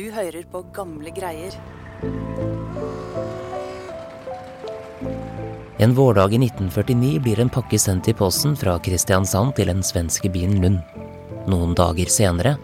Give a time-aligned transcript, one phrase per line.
[0.00, 1.52] Du hører på gamle greier.
[5.76, 10.30] En vårdag i 1949 blir en pakke sendt i posten fra Kristiansand til den svenske
[10.32, 10.80] byen Lund.
[11.52, 12.54] Noen dager senere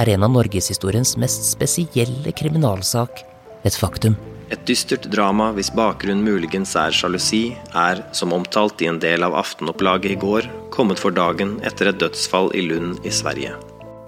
[0.00, 3.20] er en av norgeshistoriens mest spesielle kriminalsak
[3.60, 4.16] et faktum.
[4.48, 9.36] Et dystert drama hvis bakgrunn muligens er sjalusi, er, som omtalt i en del av
[9.44, 13.58] aftenopplaget i går, kommet for dagen etter et dødsfall i Lund i Sverige.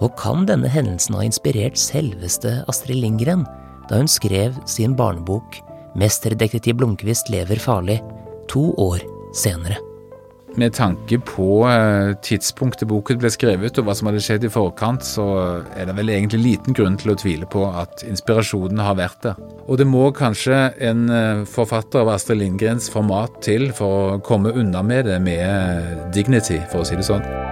[0.05, 3.47] Og kan denne hendelsen ha inspirert selveste Astrid Lindgren
[3.89, 5.59] da hun skrev sin barnebok
[5.99, 7.99] Mesterdetektiv Blomkvist lever farlig
[8.51, 9.03] to år
[9.35, 9.81] senere?
[10.59, 15.05] Med tanke på eh, tidspunktet boken ble skrevet og hva som hadde skjedd i forkant,
[15.07, 15.27] så
[15.77, 19.39] er det vel egentlig liten grunn til å tvile på at inspirasjonen har vært der.
[19.69, 24.55] Og det må kanskje en eh, forfatter av Astrid Lindgrens format til for å komme
[24.57, 27.48] unna med det med dignity, for å si det sånn.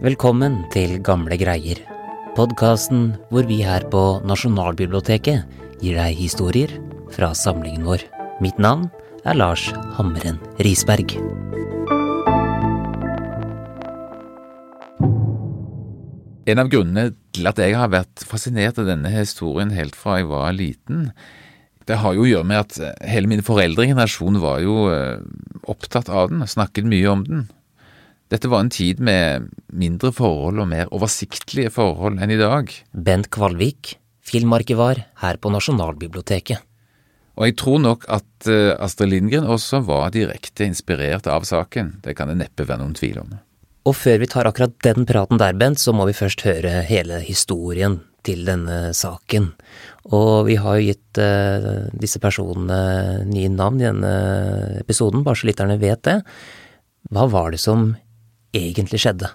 [0.00, 1.78] Velkommen til Gamle greier.
[2.32, 5.44] Podkasten hvor vi her på Nasjonalbiblioteket
[5.80, 6.72] gir deg historier
[7.14, 8.02] fra samlingen vår.
[8.40, 8.88] Mitt navn
[9.28, 11.14] er Lars Hammeren Risberg.
[16.50, 20.30] En av grunnene til at jeg har vært fascinert av denne historien helt fra jeg
[20.32, 21.10] var liten,
[21.90, 25.18] det har jo å gjøre med at hele min foreldregenerasjon var jo eh,
[25.70, 27.48] opptatt av den, snakket mye om den.
[28.30, 32.70] Dette var en tid med mindre forhold og mer oversiktlige forhold enn i dag.
[32.94, 36.62] Bent Kvalvik, filmarkivar her på Nasjonalbiblioteket.
[37.40, 41.96] Og jeg tror nok at eh, Astrid Lindgren også var direkte inspirert av saken.
[42.04, 43.34] Det kan det neppe være noen tvil om.
[43.88, 47.22] Og før vi tar akkurat den praten der, Bent, så må vi først høre hele
[47.24, 49.54] historien til denne saken.
[50.08, 54.14] Og vi har jo gitt uh, disse personene nye navn i denne
[54.80, 56.20] episoden, bare så lytterne vet det.
[57.12, 57.92] Hva var det som
[58.56, 59.28] egentlig skjedde?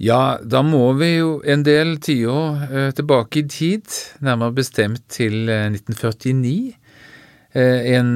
[0.00, 3.84] Ja, da må vi jo en del tiår uh, tilbake i tid,
[4.24, 6.80] nærmere bestemt til uh, 1949.
[7.54, 8.08] En,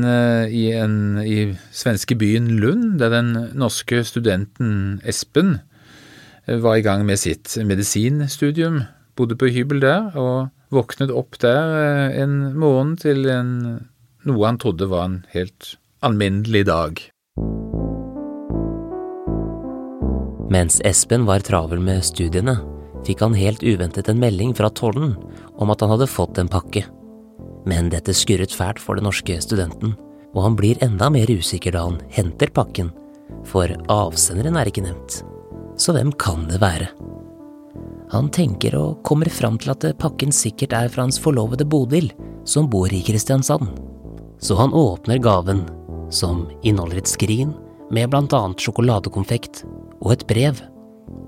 [0.51, 5.61] i, en, I svenske byen Lund, der den norske studenten Espen
[6.43, 8.81] var i gang med sitt medisinstudium.
[9.15, 13.53] Bodde på hybel der, og våknet opp der en morgen til en,
[14.29, 17.01] noe han trodde var en helt alminnelig dag.
[20.49, 22.57] Mens Espen var travel med studiene,
[23.05, 25.13] fikk han helt uventet en melding fra tollen
[25.61, 26.87] om at han hadde fått en pakke.
[27.69, 29.93] Men dette skurret fælt for den norske studenten,
[30.33, 32.93] og han blir enda mer usikker da han henter pakken,
[33.45, 35.21] for avsenderen er ikke nevnt.
[35.79, 36.89] Så hvem kan det være?
[38.13, 42.09] Han tenker og kommer fram til at pakken sikkert er fra hans forlovede Bodil,
[42.49, 43.69] som bor i Kristiansand.
[44.41, 45.65] Så han åpner gaven,
[46.11, 47.53] som inneholder et skrin
[47.93, 49.65] med blant annet sjokoladekonfekt
[50.01, 50.61] og et brev.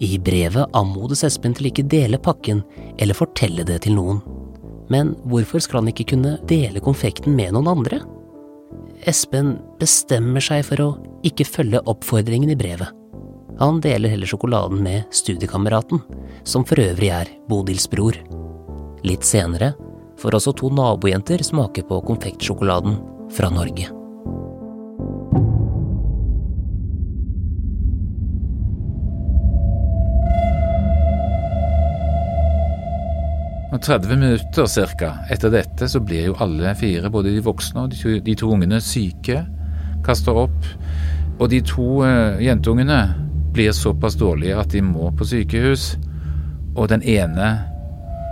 [0.01, 2.63] I brevet anmodes Espen til ikke dele pakken
[2.99, 4.23] eller fortelle det til noen.
[4.91, 8.01] Men hvorfor skal han ikke kunne dele konfekten med noen andre?
[9.09, 10.89] Espen bestemmer seg for å
[11.27, 12.89] ikke følge oppfordringen i brevet.
[13.61, 15.99] Han deler heller sjokoladen med studiekameraten,
[16.45, 18.17] som for øvrig er Bodils bror.
[19.05, 19.75] Litt senere
[20.21, 22.97] får også to nabojenter smake på konfektsjokoladen
[23.37, 23.91] fra Norge.
[33.69, 37.93] Og 30 minutter cirka etter dette så blir jo alle fire, både de voksne og
[37.93, 39.45] de to, de to ungene, syke,
[40.01, 40.77] kaster opp.
[41.37, 45.99] Og de to uh, jentungene blir såpass dårlige at de må på sykehus.
[46.77, 47.59] Og den ene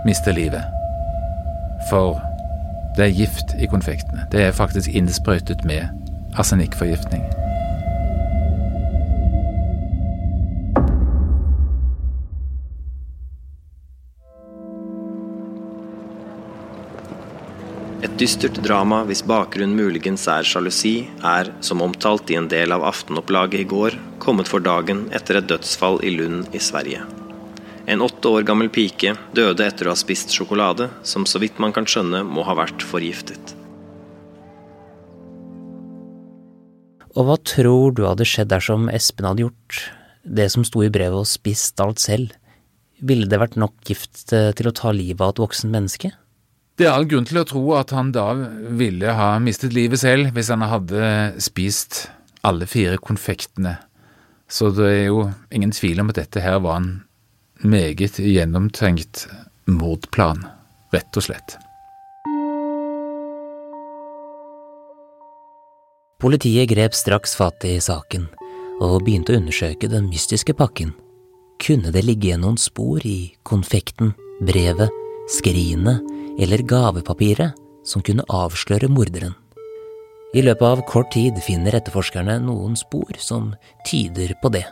[0.05, 0.63] mister livet.
[1.89, 2.21] For
[2.97, 4.25] det er gift i konfektene.
[4.31, 5.87] Det er faktisk innsprøytet med
[6.35, 7.23] arsenikkforgiftning.
[17.99, 22.85] Et dystert drama hvis bakgrunn muligens er sjalusi, er, som omtalt i en del av
[22.87, 27.03] aftenopplaget i går, kommet for dagen etter et dødsfall i Lund i Sverige.
[27.91, 31.75] En åtte år gammel pike døde etter å ha spist sjokolade, som så vidt man
[31.75, 33.55] kan skjønne må ha vært forgiftet.
[37.17, 39.81] Og hva tror du hadde skjedd dersom Espen hadde gjort
[40.23, 42.31] det som sto i brevet og spist alt selv?
[43.03, 46.13] Ville det vært nok gift til å ta livet av et voksen menneske?
[46.79, 48.29] Det er all grunn til å tro at han da
[48.79, 51.09] ville ha mistet livet selv hvis han hadde
[51.43, 52.05] spist
[52.47, 53.73] alle fire konfektene.
[54.47, 56.93] Så det er jo ingen tvil om at dette her var en
[57.67, 59.25] meget gjennomtenkt
[59.67, 60.45] mordplan,
[60.95, 61.57] rett og slett.
[66.23, 68.29] Politiet grep straks fatt i saken
[68.79, 70.95] og begynte å undersøke den mystiske pakken.
[71.59, 74.15] Kunne det ligge noen spor i konfekten,
[74.47, 74.87] brevet,
[75.29, 76.01] skrinet
[76.39, 79.35] eller gavepapiret som kunne avsløre morderen?
[80.33, 83.53] I løpet av kort tid finner etterforskerne noen spor som
[83.87, 84.65] tyder på det.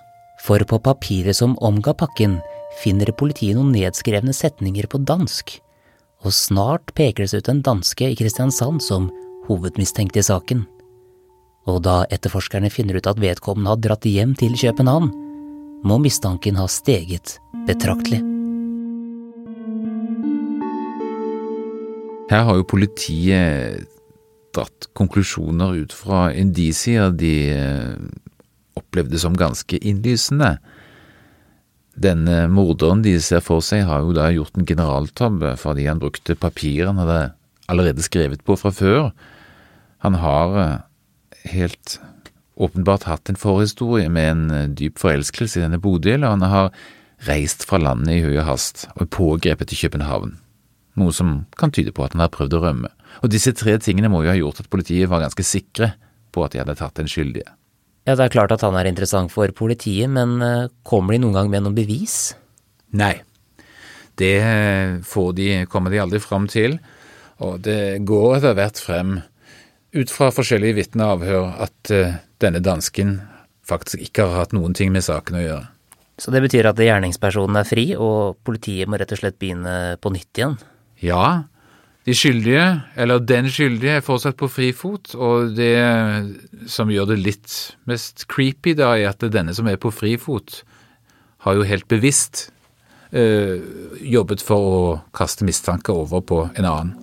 [0.46, 2.38] For på papiret som omga pakken,
[2.78, 5.56] finner politiet noen nedskrevne setninger på dansk,
[6.22, 9.10] og snart peker det ut en danske i Kristiansand som
[9.50, 10.68] hovedmistenkt i saken.
[11.68, 15.10] Og da etterforskerne finner ut at vedkommende har dratt hjem til København,
[15.84, 18.37] må mistanken ha steget betraktelig.
[22.28, 23.86] Her har jo politiet
[24.56, 27.94] dratt konklusjoner ut fra indisier de eh,
[28.78, 30.58] opplevde som ganske innlysende.
[31.98, 36.38] Denne morderen de ser for seg, har jo da gjort en generaltabbe fordi han brukte
[36.38, 37.22] papir han hadde
[37.68, 39.10] allerede skrevet på fra før.
[40.06, 40.76] Han har eh,
[41.54, 42.00] helt
[42.58, 46.72] åpenbart hatt en forhistorie med en eh, dyp forelskelse i denne Bodil, og han har
[47.28, 50.38] reist fra landet i høy hast og pågrepet i København,
[51.00, 52.92] noe som kan tyde på at han har prøvd å rømme.
[53.24, 55.94] Og disse tre tingene må jo ha gjort at politiet var ganske sikre
[56.36, 57.54] på at de hadde tatt den skyldige.
[58.08, 61.36] Ja, det er klart at han er interessant for politiet, men eh, kommer de noen
[61.36, 62.38] gang med noen bevis?
[62.96, 63.18] Nei,
[64.18, 64.36] det
[65.06, 66.78] får de, kommer de aldri fram til,
[67.44, 69.18] og det går etter hvert frem
[69.98, 73.20] ut fra forskjellige vitneavhør at uh, denne dansken
[73.68, 75.68] faktisk ikke har hatt noen ting med saken å gjøre.
[76.18, 80.12] Så det betyr at gjerningspersonen er fri, og politiet må rett og slett begynne på
[80.16, 80.58] nytt igjen?
[81.04, 81.44] Ja,
[82.08, 85.76] de skyldige, eller den skyldige, er fortsatt på frifot, og det
[86.72, 87.56] som gjør det litt
[87.90, 90.62] mest creepy, da, er at denne som er på frifot,
[91.44, 92.48] har jo helt bevisst
[93.12, 93.60] øh,
[94.02, 94.80] jobbet for å
[95.14, 96.96] kaste mistanke over på en annen.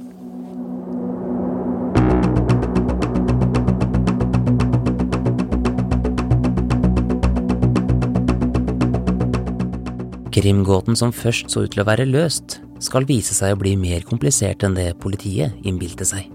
[10.34, 14.04] Krimgåten som først så ut til å være løst, skal vise seg å bli mer
[14.06, 16.30] komplisert enn det politiet innbilte seg.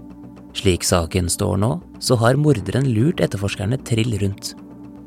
[0.56, 4.54] Slik saken står nå, så har morderen lurt etterforskerne trill rundt.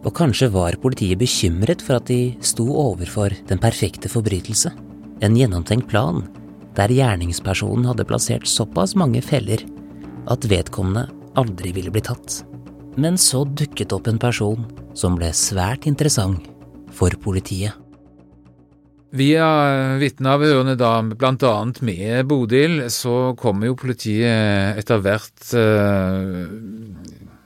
[0.03, 4.71] Og kanskje var politiet bekymret for at de sto overfor den perfekte forbrytelse.
[5.23, 6.23] En gjennomtenkt plan
[6.77, 9.61] der gjerningspersonen hadde plassert såpass mange feller
[10.31, 11.07] at vedkommende
[11.39, 12.41] aldri ville bli tatt.
[12.99, 14.65] Men så dukket opp en person
[14.97, 16.45] som ble svært interessant
[16.93, 17.73] for politiet.
[19.13, 19.47] Via
[20.01, 26.49] vitneavhørene da, blant annet med Bodil, så kommer jo politiet etter hvert uh,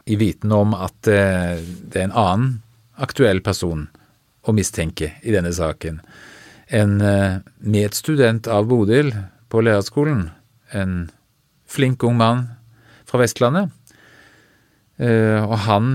[0.08, 2.54] i viten om at uh, det er en annen
[3.04, 3.84] aktuell person
[4.48, 6.00] å mistenke i denne saken.
[6.72, 9.12] En uh, medstudent av Bodil
[9.52, 10.30] på lærerskolen,
[10.72, 10.96] en
[11.68, 12.46] flink ung mann
[13.08, 13.74] fra Vestlandet.
[14.98, 15.92] og han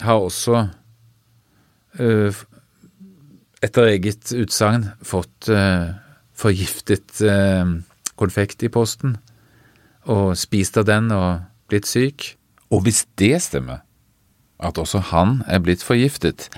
[0.00, 0.62] har også
[3.64, 5.94] etter eget utsagn fått uh,
[6.36, 7.64] forgiftet uh,
[8.20, 9.16] konfekt i posten,
[10.04, 12.34] og spist av den og blitt syk.
[12.72, 13.82] Og hvis det stemmer,
[14.60, 16.48] at også han er blitt forgiftet,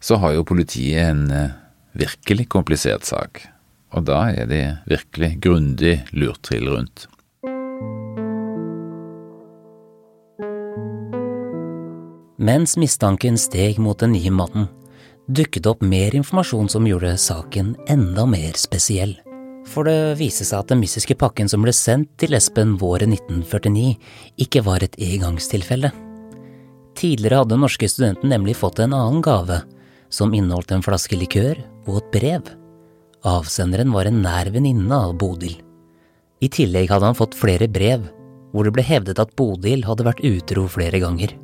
[0.00, 1.54] så har jo politiet en uh,
[1.98, 3.44] virkelig komplisert sak.
[3.90, 7.08] Og da er det virkelig grundig lurt trill rundt.
[12.40, 14.70] Mens mistanken steg mot den nye mannen,
[15.30, 19.14] dukket opp mer informasjon som gjorde saken enda mer spesiell.
[19.70, 23.92] For det viste seg at den mystiske pakken som ble sendt til Espen våren 1949,
[24.42, 25.92] ikke var et engangstilfelle.
[26.98, 29.60] Tidligere hadde den norske studenten nemlig fått en annen gave,
[30.10, 32.50] som inneholdt en flaske likør og et brev.
[33.22, 35.60] Avsenderen var en nær venninne av Bodil.
[36.40, 38.08] I tillegg hadde han fått flere brev,
[38.50, 41.36] hvor det ble hevdet at Bodil hadde vært utro flere ganger.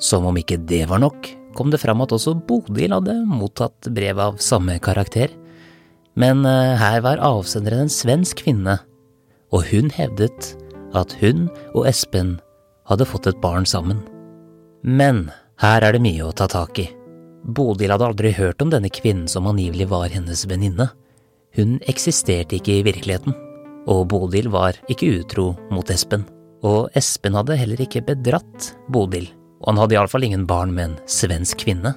[0.00, 4.20] Som om ikke det var nok, kom det fram at også Bodil hadde mottatt brev
[4.20, 5.32] av samme karakter.
[6.18, 8.78] Men eh, her var avsenderen en svensk kvinne,
[9.54, 10.54] og hun hevdet
[10.94, 12.36] at hun og Espen
[12.90, 14.02] hadde fått et barn sammen.
[14.82, 15.28] Men
[15.62, 16.88] her er det mye å ta tak i.
[17.44, 20.88] Bodil hadde aldri hørt om denne kvinnen som angivelig var hennes venninne.
[21.54, 23.34] Hun eksisterte ikke i virkeligheten,
[23.90, 26.24] og Bodil var ikke utro mot Espen.
[26.64, 29.28] Og Espen hadde heller ikke bedratt Bodil
[29.64, 31.94] og han hadde iallfall ingen barn med en svensk kvinne.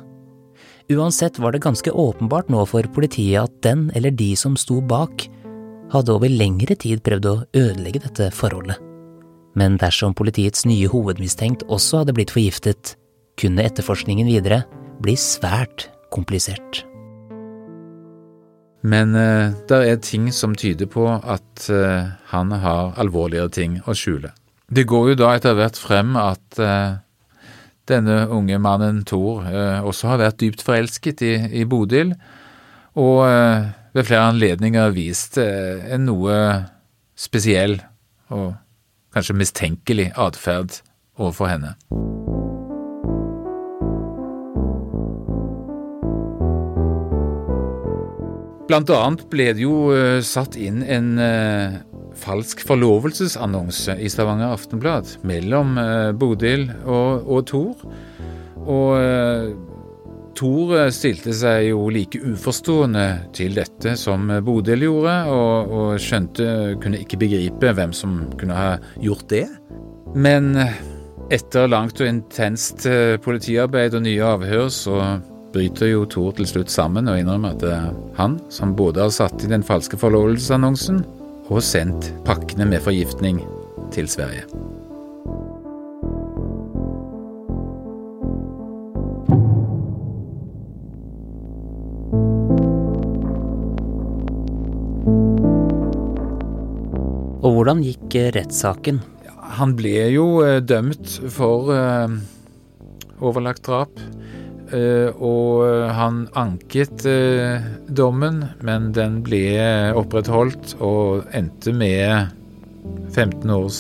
[0.88, 5.28] Uansett var det ganske åpenbart nå for politiet at den eller de som sto bak,
[5.92, 8.80] hadde over lengre tid prøvd å ødelegge dette forholdet.
[9.58, 12.96] Men dersom politiets nye hovedmistenkt også hadde blitt forgiftet,
[13.40, 14.64] kunne etterforskningen videre
[15.04, 16.84] bli svært komplisert.
[18.88, 23.96] Men uh, det er ting som tyder på at uh, han har alvorligere ting å
[23.98, 24.32] skjule.
[24.68, 26.98] Det går jo da etter hvert frem at eh,
[27.90, 32.14] denne unge mannen Thor eh, også har vært dypt forelsket i, i Bodil,
[32.98, 36.38] og eh, ved flere anledninger vist eh, en noe
[37.18, 37.80] spesiell
[38.34, 38.54] og
[39.16, 40.82] kanskje mistenkelig atferd
[41.18, 41.74] overfor henne.
[48.68, 49.94] Blant annet ble det jo
[50.28, 51.14] satt inn en
[52.20, 57.88] falsk forlovelsesannonse i Stavanger Aftenblad mellom eh, Bodil og, og Thor.
[58.68, 59.56] Og
[60.38, 63.06] Thor stilte seg jo like uforstående
[63.38, 68.76] til dette som Bodil gjorde, og, og skjønte kunne ikke begripe hvem som kunne ha
[69.00, 69.46] gjort det.
[70.18, 70.52] Men
[71.34, 72.86] etter langt og intenst
[73.24, 75.00] politiarbeid og nye avhør, så
[75.54, 79.14] bryter jo Thor til slutt sammen og innrømmer at det er han som både har
[79.14, 81.02] satt i den falske forlovelsesannonsen
[81.48, 83.40] og sendt pakkene med forgiftning
[83.94, 84.44] til Sverige.
[97.48, 99.00] Og hvordan gikk eh, rettssaken?
[99.58, 102.18] Han ble jo eh, dømt for eh,
[103.24, 104.02] overlagt drap.
[104.68, 105.64] Uh, og
[105.96, 109.46] han anket uh, dommen, men den ble
[109.98, 112.34] opprettholdt og endte med
[113.14, 113.80] 15 års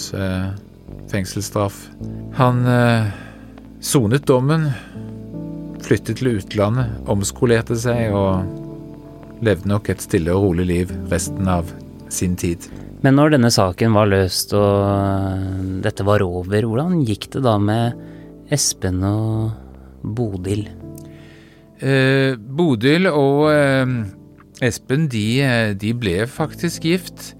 [1.08, 1.86] fengselsstraff.
[2.36, 2.65] Han
[3.79, 4.65] sonet dommen,
[5.86, 11.70] flyttet til utlandet, omskolerte seg og levde nok et stille og rolig liv resten av
[12.12, 12.67] sin tid.
[13.06, 18.51] Men når denne saken var løst og dette var over, hvordan gikk det da med
[18.53, 19.51] Espen og
[20.01, 20.65] Bodil?
[21.78, 23.92] Eh, Bodil og eh,
[24.66, 27.34] Espen de, eh, de, ble faktisk gift.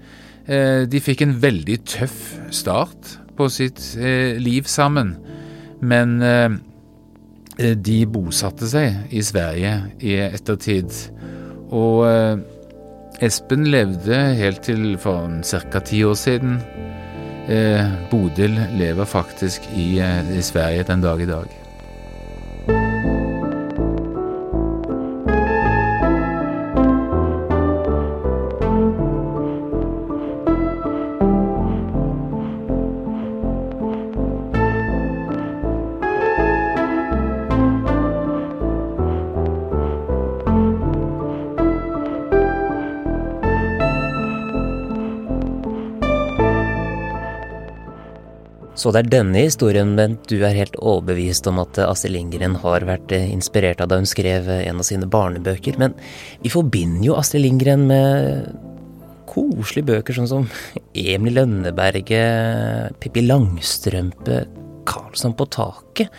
[0.46, 2.20] Eh, de fikk en veldig tøff
[2.54, 5.16] start på sitt eh, liv sammen.
[5.82, 6.54] Men eh,
[7.58, 10.94] de bosatte seg i Sverige i ettertid.
[11.74, 12.06] Og
[13.18, 15.82] Espen levde helt til for ca.
[15.82, 16.60] ti år siden.
[18.12, 21.67] Bodil lever faktisk i, i Sverige den dag i dag.
[48.78, 52.86] Så det er denne historien, men du er helt overbevist om at Astrid Lindgren har
[52.86, 55.80] vært eh, inspirert av da hun skrev eh, en av sine barnebøker.
[55.82, 55.96] Men
[56.44, 58.52] vi forbinder jo Astrid Lindgren med
[59.28, 60.46] koselige bøker sånn som
[60.94, 64.44] Emil Lønneberget, Pippi Langstrømpe,
[64.88, 66.14] Karlsson på taket.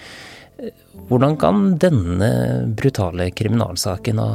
[1.08, 2.30] Hvordan kan denne
[2.76, 4.30] brutale kriminalsaken ha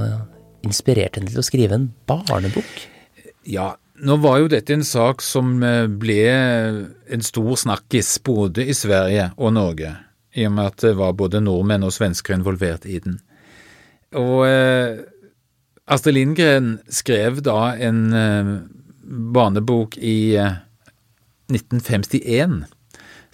[0.65, 2.87] inspirert henne til å skrive en barnebok?
[3.45, 8.75] Ja, nå var jo dette en sak som eh, ble en stor snakkis både i
[8.75, 9.95] Sverige og Norge,
[10.35, 13.21] i og med at det var både nordmenn og svensker involvert i den.
[14.19, 15.05] Og eh,
[15.87, 18.53] Astrid Lindgren skrev da en eh,
[19.05, 20.61] barnebok i eh,
[21.53, 22.65] 1951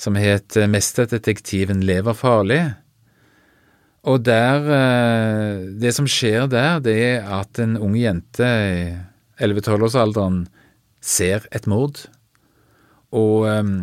[0.00, 2.62] som het eh, Mesterdetektiven lever farlig.
[4.08, 8.48] Og der eh, Det som skjer der, det er at en ung jente
[9.40, 10.44] 11-12-årsalderen
[11.00, 12.04] ser et mord,
[13.16, 13.74] og um,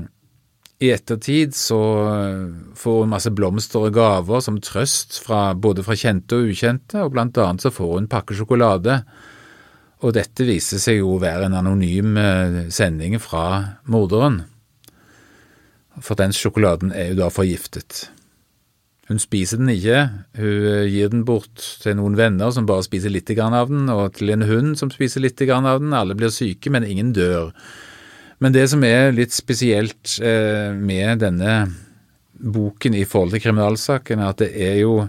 [0.78, 2.42] i ettertid så eh,
[2.78, 7.16] får hun masse blomster og gaver som trøst fra, både fra kjente og ukjente, og
[7.16, 9.00] blant annet så får hun pakke sjokolade.
[10.06, 13.48] Og dette viser seg jo å være en anonym eh, sending fra
[13.90, 14.44] morderen.
[15.98, 18.12] For den sjokoladen er jo da forgiftet.
[19.08, 20.02] Hun spiser den ikke,
[20.36, 24.18] hun eh, gir den bort til noen venner som bare spiser litt av den, og
[24.18, 25.96] til en hund som spiser litt av den.
[25.96, 27.54] Alle blir syke, men ingen dør.
[28.44, 31.54] Men det som er litt spesielt eh, med denne
[32.38, 35.08] boken i forhold til kriminalsaken, er at det er jo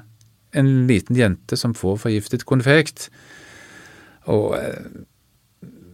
[0.57, 3.09] en liten jente som får forgiftet konfekt.
[4.31, 4.87] Og eh,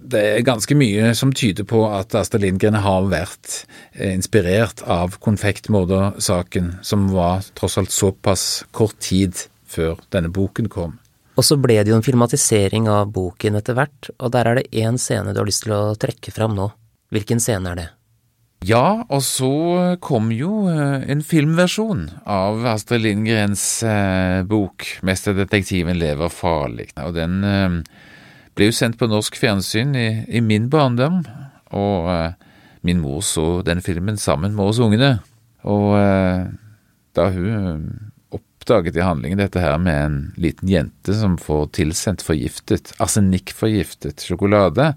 [0.04, 5.16] det er ganske mye som tyder på at Astrid Lindgren har vært eh, inspirert av
[5.24, 10.98] konfektmordersaken, som var tross alt såpass kort tid før denne boken kom.
[11.34, 14.70] Og så ble det jo en filmatisering av boken etter hvert, og der er det
[14.84, 16.70] én scene du har lyst til å trekke fram nå.
[17.14, 17.90] Hvilken scene er det?
[18.64, 26.32] Ja, og så kom jo eh, en filmversjon av Astrid Lindgrens eh, bok 'Mesterdetektiven lever
[26.32, 27.40] farlig', og den
[28.54, 31.22] ble jo sendt på norsk fjernsyn i, i min barndom,
[31.74, 32.34] og eh,
[32.86, 35.16] min mor så den filmen sammen med oss ungene.
[35.66, 36.46] Og eh,
[37.16, 37.86] da hun
[38.34, 44.92] oppdaget i handlingen dette her med en liten jente som får tilsendt forgiftet, arsenikkforgiftet sjokolade,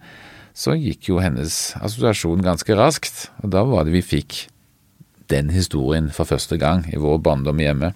[0.58, 4.48] så gikk jo hennes assosiasjon ganske raskt, og da var det vi fikk
[5.30, 7.92] den historien for første gang i vår barndom hjemme.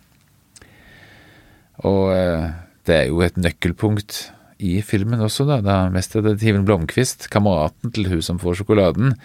[1.88, 2.52] Og eh,
[2.86, 4.28] det er jo et nøkkelpunkt
[4.62, 9.16] i filmen også, da, da mesterdetektiven Blomkvist, kameraten til hun som får sjokoladen,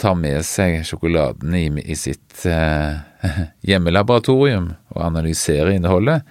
[0.00, 3.00] tar med seg sjokoladen i, i sitt eh,
[3.68, 6.22] hjemmelaboratorium og analyserer innholdet,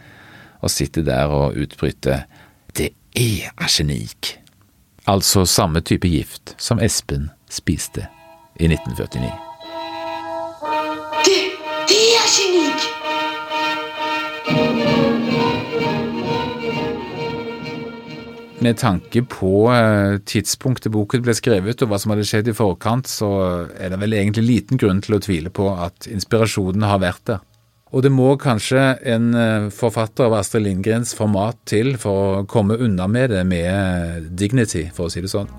[0.60, 2.25] og sitter der og utbryter
[2.75, 4.38] 'Det er arsenikk'.
[5.08, 8.08] Altså samme type gift som Espen spiste
[8.60, 9.31] i 1949.
[11.25, 11.41] Det,
[11.89, 12.89] det er arsenikk!
[18.59, 23.07] Med tanke på eh, tidspunktet boken ble skrevet og hva som hadde skjedd i forkant,
[23.07, 23.29] så
[23.79, 27.45] er det vel egentlig liten grunn til å tvile på at inspirasjonen har vært der.
[27.95, 32.77] Og det må kanskje en eh, forfatter av Astrid Lindgrens format til for å komme
[32.77, 35.49] unna med det med dignity, for å si det sånn.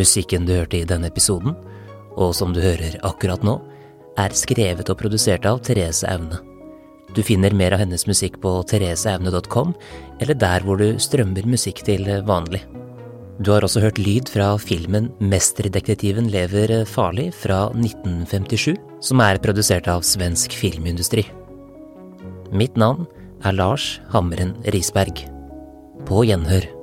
[0.00, 1.56] Musikken du hørte i denne episoden,
[2.16, 3.58] og som du hører akkurat nå,
[4.20, 6.40] er skrevet og produsert av Therese Aune.
[7.14, 9.74] Du finner mer av hennes musikk på thereseaune.com,
[10.22, 12.62] eller der hvor du strømmer musikk til vanlig.
[13.40, 19.88] Du har også hørt lyd fra filmen Mesterdetektiven lever farlig fra 1957, som er produsert
[19.88, 21.24] av svensk filmindustri.
[22.52, 23.08] Mitt navn
[23.44, 25.24] er Lars Hammeren Risberg.
[26.06, 26.79] På gjenhør.